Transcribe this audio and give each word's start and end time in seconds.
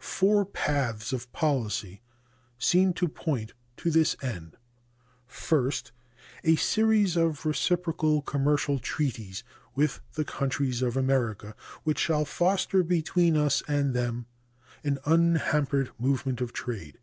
Four 0.00 0.44
paths 0.44 1.12
of 1.12 1.32
policy 1.32 2.02
seem 2.58 2.94
to 2.94 3.06
point 3.06 3.52
to 3.76 3.92
this 3.92 4.16
end: 4.20 4.56
First. 5.28 5.92
A 6.42 6.56
series 6.56 7.16
of 7.16 7.46
reciprocal 7.46 8.20
commercial 8.22 8.80
treaties 8.80 9.44
with 9.76 10.00
the 10.14 10.24
countries 10.24 10.82
of 10.82 10.96
America 10.96 11.54
which 11.84 12.00
shall 12.00 12.24
foster 12.24 12.82
between 12.82 13.36
us 13.36 13.62
and 13.68 13.94
them 13.94 14.26
an 14.82 14.98
unhampered 15.04 15.92
movement 15.96 16.40
of 16.40 16.52
trade. 16.52 16.98